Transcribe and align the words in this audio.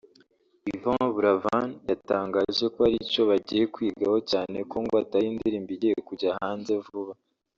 Yvan 0.73 1.03
Buravan 1.13 1.69
yatangaje 1.89 2.65
ko 2.73 2.79
ari 2.87 2.97
cyo 3.11 3.21
bagiye 3.29 3.63
kwigaho 3.73 4.17
cyane 4.31 4.57
ko 4.69 4.75
ngo 4.83 4.93
atari 5.03 5.25
indirimbo 5.29 5.69
igiye 5.75 5.95
kujya 6.07 6.29
hanze 6.41 6.73
vuba 6.85 7.13